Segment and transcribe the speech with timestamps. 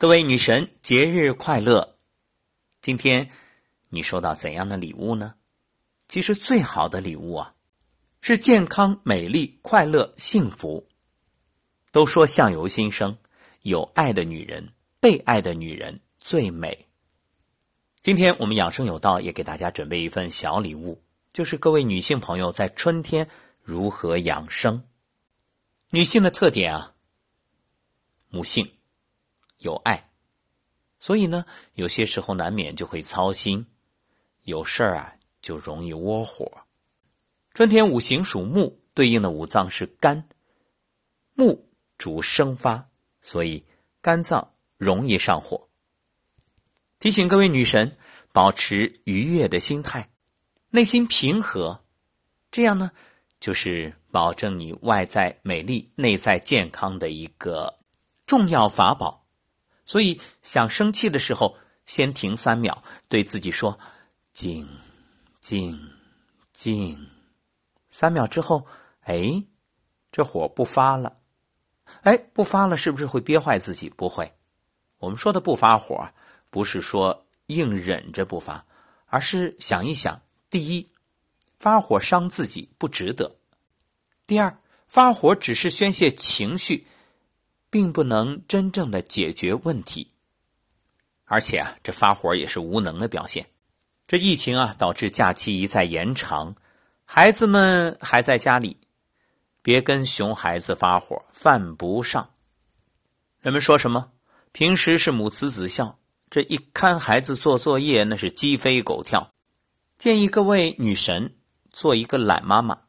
[0.00, 1.98] 各位女神，节日快乐！
[2.80, 3.30] 今天
[3.90, 5.34] 你收到怎样的礼物呢？
[6.08, 7.54] 其实最好的礼物啊，
[8.22, 10.88] 是健康、美丽、快乐、幸福。
[11.92, 13.14] 都说相由心生，
[13.60, 16.86] 有爱的女人，被爱的女人最美。
[18.00, 20.98] 今天我们养生有道也给大家准备一份小礼物，
[21.34, 23.28] 就是各位女性朋友在春天
[23.62, 24.82] 如何养生。
[25.90, 26.94] 女性的特点啊，
[28.30, 28.66] 母性。
[29.60, 30.10] 有爱，
[30.98, 31.44] 所以呢，
[31.74, 33.64] 有些时候难免就会操心，
[34.42, 36.50] 有事儿啊就容易窝火。
[37.54, 40.28] 春天五行属木，对应的五脏是肝，
[41.34, 42.88] 木主生发，
[43.20, 43.62] 所以
[44.00, 45.68] 肝脏容易上火。
[46.98, 47.96] 提醒各位女神，
[48.32, 50.10] 保持愉悦的心态，
[50.70, 51.82] 内心平和，
[52.50, 52.90] 这样呢，
[53.40, 57.78] 就是保证你外在美丽、内在健康的一个
[58.26, 59.19] 重要法宝。
[59.90, 63.76] 所以，想生气的时候，先停三秒，对自己说
[64.32, 64.68] ：“静，
[65.40, 65.76] 静，
[66.52, 67.08] 静。”
[67.90, 68.64] 三秒之后，
[69.00, 69.44] 哎，
[70.12, 71.16] 这火不发了。
[72.02, 73.90] 哎，不发了，是不是会憋坏自己？
[73.90, 74.32] 不会。
[74.98, 76.08] 我们说的不发火，
[76.50, 78.64] 不是说硬忍着不发，
[79.06, 80.88] 而是想一想：第一，
[81.58, 83.28] 发火伤自己，不值得；
[84.24, 86.86] 第二，发火只是宣泄情绪。
[87.70, 90.10] 并不能真正的解决问题，
[91.24, 93.46] 而且啊，这发火也是无能的表现。
[94.08, 96.56] 这疫情啊，导致假期一再延长，
[97.04, 98.76] 孩子们还在家里，
[99.62, 102.28] 别跟熊孩子发火，犯不上。
[103.40, 104.10] 人们说什么？
[104.50, 105.96] 平时是母慈子孝，
[106.28, 109.32] 这一看孩子做作业，那是鸡飞狗跳。
[109.96, 111.36] 建议各位女神
[111.70, 112.80] 做一个懒妈妈，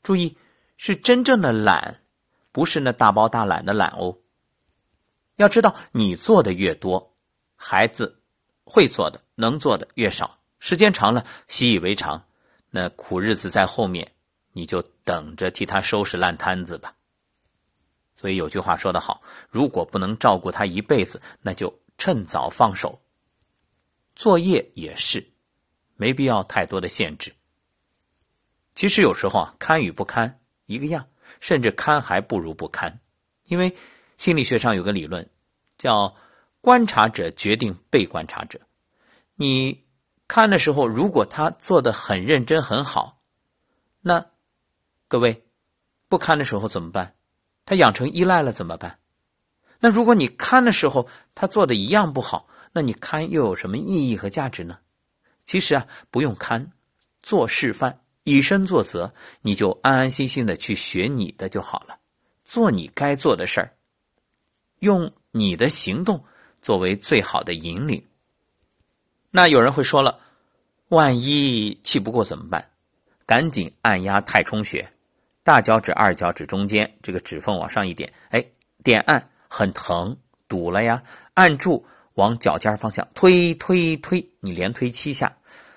[0.00, 0.36] 注意
[0.76, 2.01] 是真正的懒。
[2.52, 4.18] 不是那大包大揽的懒哦。
[5.36, 7.16] 要知道，你做的越多，
[7.56, 8.22] 孩子
[8.64, 10.38] 会做的、能做的越少。
[10.58, 12.24] 时间长了，习以为常，
[12.70, 14.12] 那苦日子在后面，
[14.52, 16.94] 你就等着替他收拾烂摊子吧。
[18.14, 23.00] 所以有句话说得好：如果不能照顾他一辈子，那就趁早放手。
[24.14, 25.32] 作业也是，
[25.96, 27.34] 没必要太多的限制。
[28.74, 31.08] 其实有时候啊，堪与不堪一个样。
[31.42, 33.00] 甚至堪还不如不堪，
[33.46, 33.76] 因为
[34.16, 35.28] 心理学上有个理论，
[35.76, 36.14] 叫
[36.60, 38.60] 观察者决定被观察者。
[39.34, 39.84] 你
[40.28, 43.20] 看的时候，如果他做的很认真很好，
[44.00, 44.24] 那
[45.08, 45.44] 各位
[46.06, 47.16] 不看的时候怎么办？
[47.66, 49.00] 他养成依赖了怎么办？
[49.80, 54.78] 那如果你看的时候他做的一样不好，那你看又有什么意义和价值呢？
[55.44, 56.70] 其实啊，不用看，
[57.20, 58.01] 做示范。
[58.24, 61.98] 以身作则，你就安安心心的去学你的就好了，
[62.44, 63.74] 做你该做的事儿，
[64.80, 66.22] 用你的行动
[66.60, 68.04] 作为最好的引领。
[69.30, 70.20] 那有人会说了，
[70.88, 72.70] 万一气不过怎么办？
[73.24, 74.92] 赶紧按压太冲穴，
[75.42, 78.44] 大脚趾、二脚趾中间这个指缝往上一点，哎，
[78.84, 80.14] 点按很疼，
[80.48, 81.02] 堵了呀，
[81.34, 81.84] 按住
[82.14, 85.34] 往脚尖方向推推推，你连推七下，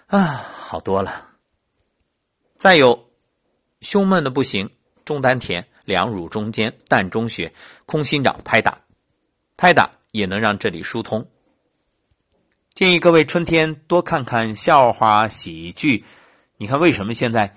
[0.07, 1.29] 啊，好多了。
[2.57, 3.09] 再有，
[3.81, 4.69] 胸闷的不行，
[5.03, 7.53] 中丹田、两乳中间、膻中穴、
[7.85, 8.81] 空心掌拍打，
[9.57, 11.27] 拍打也能让这里疏通。
[12.73, 16.03] 建议各位春天多看看笑话、喜剧。
[16.57, 17.55] 你看为什么现在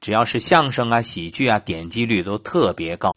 [0.00, 3.14] 只要是相声啊、喜剧啊，点击率都特别高？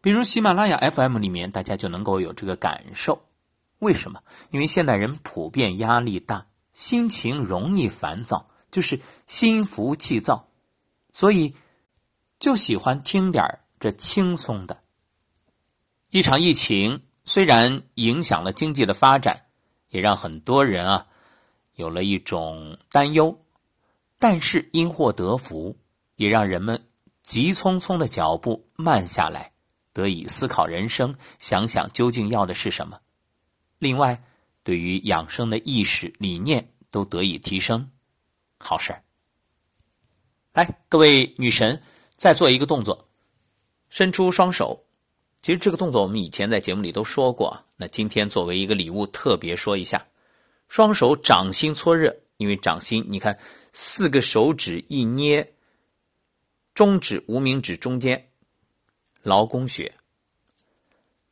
[0.00, 3.24] 比如喜马拉雅 FM 里面，大家就能够有这个感受。
[3.78, 4.20] 为什么？
[4.50, 10.48] 因为现代人普遍压力大，心情容易烦躁，就是心浮气躁。
[11.12, 11.54] 所以，
[12.38, 13.44] 就喜欢听点
[13.78, 14.80] 这轻松的。
[16.10, 19.46] 一场疫情虽然影响了经济的发展，
[19.88, 21.06] 也让很多人啊
[21.74, 23.38] 有了一种担忧，
[24.18, 25.76] 但是因祸得福，
[26.16, 26.82] 也让人们
[27.22, 29.52] 急匆匆的脚步慢下来，
[29.92, 32.98] 得以思考人生，想想究竟要的是什么。
[33.78, 34.22] 另外，
[34.62, 37.90] 对于养生的意识理念都得以提升，
[38.58, 39.02] 好事儿。
[40.52, 41.82] 来，各位女神，
[42.14, 43.06] 再做一个动作，
[43.88, 44.84] 伸出双手。
[45.40, 50.06] 其实这个动作我们以前在节目里都说过，那今天作为一个礼物特别说一下：
[50.68, 53.38] 双手掌心搓热，因为掌心你看
[53.72, 55.54] 四个手指一捏，
[56.74, 58.28] 中指、无名指中间，
[59.22, 59.90] 劳宫穴。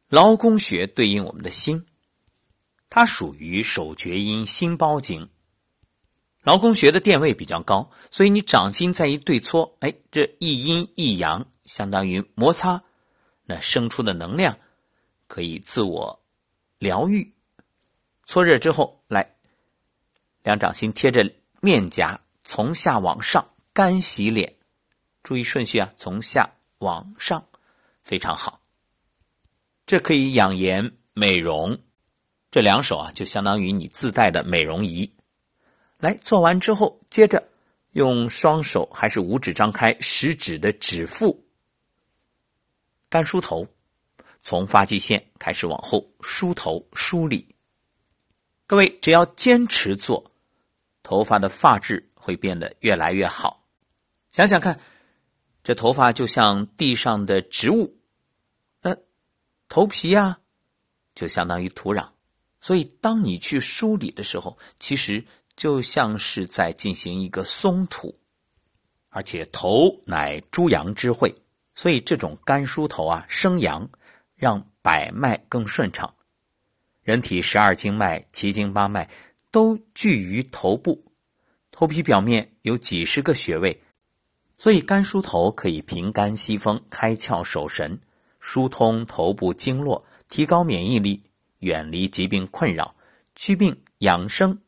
[0.09, 1.85] 劳宫穴对应我们的心，
[2.89, 5.29] 它属于手厥阴心包经。
[6.43, 12.83] 劳宫穴的电位比较高，所以你掌心再一对搓，哎，这一阴一阳，相当于摩擦，
[13.45, 14.57] 那生出的能量
[15.27, 16.19] 可以自我
[16.79, 17.31] 疗愈，
[18.25, 19.35] 搓热之后，来，
[20.43, 24.55] 两掌心贴着面颊，从下往上干洗脸。
[25.23, 27.45] 注意顺序啊，从下往上，
[28.03, 28.59] 非常好。
[29.85, 31.79] 这可以养颜美容，
[32.51, 35.13] 这两手啊就相当于你自带的美容仪。
[36.01, 37.47] 来做完之后，接着
[37.93, 41.45] 用双手还是五指张开，食指的指腹
[43.09, 43.67] 干梳头，
[44.43, 47.55] 从发际线开始往后梳头梳理。
[48.67, 50.33] 各位只要坚持做，
[51.03, 53.65] 头发的发质会变得越来越好。
[54.31, 54.81] 想想看。
[55.63, 57.99] 这头发就像地上的植物，
[58.81, 58.97] 那
[59.69, 60.41] 头皮呀，
[61.15, 62.09] 就相当于土壤。
[62.63, 65.23] 所以，当你去梳理的时候，其实
[65.61, 68.19] 就像是在进行一个松土。
[69.11, 71.35] 而且，头乃诸阳之会，
[71.75, 73.87] 所以这种干梳头啊，生阳，
[74.35, 76.15] 让百脉更顺畅。
[77.03, 79.07] 人体十二经脉、七经八脉
[79.51, 81.05] 都聚于头部，
[81.71, 83.79] 头皮表面有几十个穴位。
[84.57, 88.01] 所以干梳头可以平肝息风、开窍守神、
[88.41, 91.23] 疏通头部经络、提高免疫力、
[91.59, 92.95] 远离疾病困扰、
[93.35, 94.59] 祛病养生，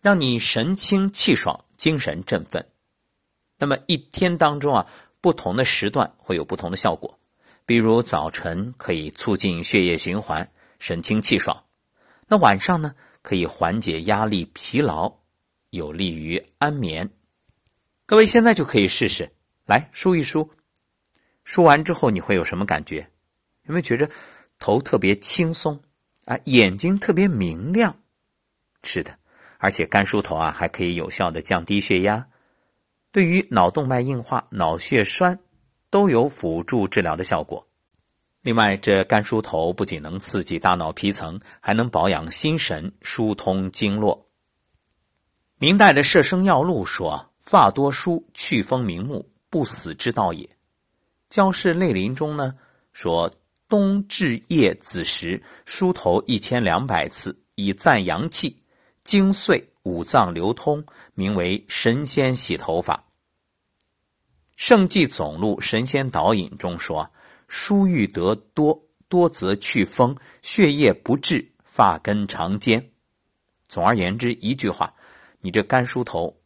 [0.00, 2.64] 让你神清气爽、精神振奋。
[3.58, 4.86] 那么一天当中啊，
[5.20, 7.18] 不同的时段会有不同的效果。
[7.66, 11.54] 比如早晨可以促进血液循环、神清气爽；
[12.26, 15.12] 那晚上呢，可以缓解压力疲劳，
[15.70, 17.10] 有利于安眠。
[18.06, 19.30] 各位现在就可以试试，
[19.66, 20.50] 来梳一梳，
[21.44, 23.10] 梳完之后你会有什么感觉？
[23.64, 24.08] 有没有觉得
[24.58, 25.82] 头特别轻松
[26.24, 26.38] 啊？
[26.44, 28.00] 眼睛特别明亮？
[28.82, 29.18] 是的，
[29.58, 32.26] 而且干梳头啊，还可以有效的降低血压，
[33.12, 35.38] 对于脑动脉硬化、脑血栓
[35.90, 37.68] 都有辅助治疗的效果。
[38.40, 44.26] 另外，这干梳头不仅能刺激大脑皮层，还能保养心神、疏通经络。
[45.58, 47.26] 明代的《摄生要录》说。
[47.40, 50.46] 发多梳，祛风明目，不死之道也。
[51.30, 52.54] 焦氏类林中呢
[52.92, 53.34] 说，
[53.66, 58.54] 冬至夜子时梳头一千两百次，以赞阳气，
[59.08, 60.84] 精髓五脏流通，
[61.14, 63.02] 名为神仙洗头法。
[64.54, 67.10] 圣迹总录神仙导引中说，
[67.46, 68.78] 梳欲得多，
[69.08, 72.86] 多则去风，血液不滞，发根长坚。
[73.66, 74.92] 总而言之，一句话，
[75.40, 76.38] 你这干梳头。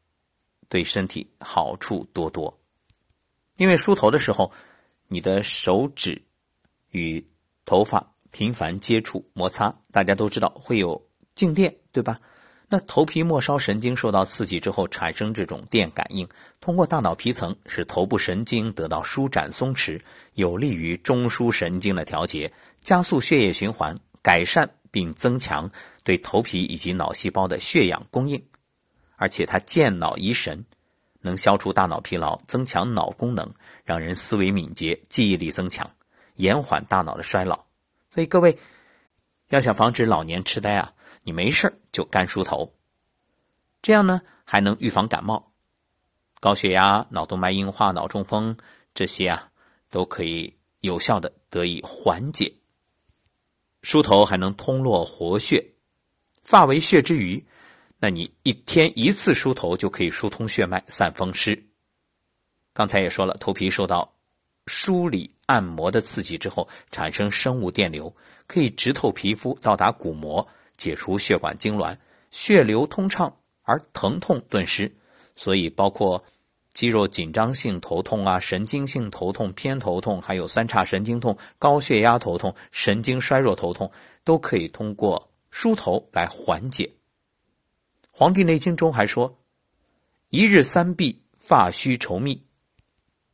[0.68, 2.56] 对身体好处多多，
[3.56, 4.52] 因为梳头的时候，
[5.08, 6.22] 你的手指
[6.90, 7.28] 与
[7.64, 11.04] 头发频繁接触摩擦，大家都知道会有
[11.34, 12.20] 静电，对吧？
[12.72, 16.26] 那头皮末梢神经受到刺激之后，产生这种电感应，
[16.58, 20.00] 通过大脑皮层使头部神经得到舒展松弛，
[20.36, 25.70] 有利于中枢神经的调节，加速血液循环，改善并增强
[26.02, 28.42] 对头皮以及脑细胞的血氧供应。
[29.16, 30.64] 而且它健脑怡神，
[31.20, 33.46] 能消除大脑疲劳，增强脑功能，
[33.84, 35.86] 让人思维敏捷，记忆力增强，
[36.36, 37.62] 延缓大脑的衰老。
[38.14, 38.56] 所以各位
[39.52, 40.94] 要想防止老年痴呆啊，
[41.24, 42.72] 你没事就干梳头，
[43.82, 45.52] 这样呢还能预防感冒、
[46.40, 48.56] 高血压、脑动脉硬化、脑中风
[48.94, 49.50] 这些啊
[49.90, 50.50] 都可以
[50.80, 52.50] 有效的得以缓解。
[53.82, 55.62] 梳头还能通络活血，
[56.40, 57.44] 发为血之余。
[57.98, 61.62] 那你一天一次梳头就可以疏通血脉、散风湿。
[62.72, 64.10] 刚才也说了，头皮受到
[64.66, 68.10] 梳理按摩的刺激之后，产生生物电流，
[68.46, 71.94] 可以直透皮肤，到达骨膜，解除血管痉挛，
[72.30, 73.30] 血流通畅
[73.64, 74.90] 而疼痛顿失。
[75.36, 76.24] 所以，包括
[76.72, 83.92] 肌肉紧张性头痛啊、神经性头痛、偏头痛，还有三叉神经痛、高血压头痛、神经衰弱头痛，
[84.24, 86.84] 都可以通过梳头来缓解。
[88.10, 89.38] 《黄帝内经》中还说
[90.30, 92.42] ：“一日三碧，发须稠密。”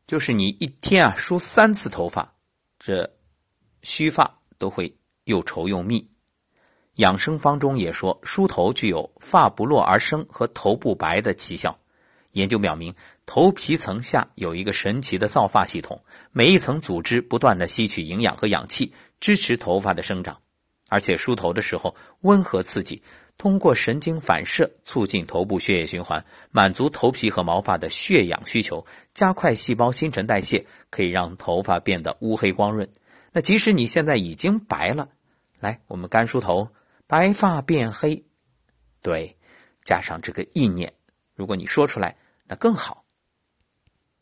[0.08, 2.34] 就是你一天啊梳三次头发，
[2.78, 3.08] 这
[3.82, 4.90] 须发都会
[5.24, 6.10] 又稠又密。
[6.94, 11.78] 养生方中也说，梳头具有发不落而生和头不白的奇效。
[12.32, 12.94] 研究表明，
[13.26, 20.40] 头皮层下有一个神奇的造发系统，每一层组织不断的吸取营养和氧气，支持头发的生长。
[20.88, 23.02] 而且梳头的时候温和刺激。
[23.38, 32.87] 通过神经反射促进头部血液循环，满足头皮和毛发的血氧需求，加快细胞新陈代谢，可以让头发变得乌黑光润。
[33.30, 35.09] 那即使你现在已经白了，
[35.61, 36.68] 来，我们干梳头，
[37.07, 38.25] 白发变黑。
[39.02, 39.37] 对，
[39.85, 40.92] 加上这个意念，
[41.37, 43.04] 如果你说出来，那更好。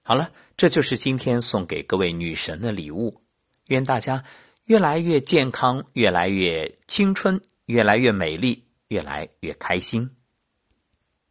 [0.03, 3.23] 好了，这就是今天送给各位女神的礼物。
[3.69, 4.23] 愿大家
[4.67, 8.66] 越来越健康，越来越青春，越来越美丽。
[8.89, 10.11] 越来越开心。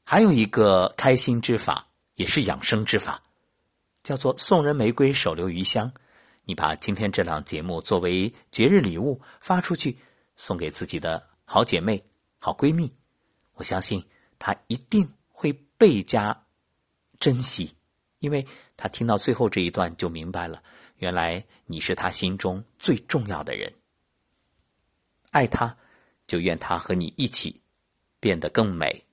[0.04, 3.22] 还有一个开心之法，也是养生之法，
[4.04, 5.92] 叫做送人玫瑰，手留余香。
[6.44, 9.98] 你把今天这档节目作为节日礼物发出去，
[10.36, 12.06] 送给自己的好姐妹、
[12.38, 12.94] 好闺蜜，
[13.54, 14.06] 我相信
[14.38, 16.46] 她一定会倍加
[17.20, 17.76] 珍惜，
[18.20, 18.46] 因为
[18.78, 20.62] 她听到最后这一段就明白了，
[20.98, 23.74] 原来你是她心中最重要的人。
[25.32, 25.76] 爱她，
[26.28, 27.62] 就愿它和你一起
[28.20, 29.05] 变得更美。